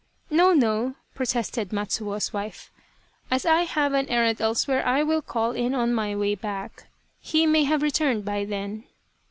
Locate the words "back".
6.33-6.87